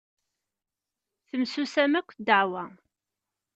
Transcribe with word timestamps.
Temsusam 1.27 1.93
akk 1.99 2.09
ddeɛwa. 2.17 2.63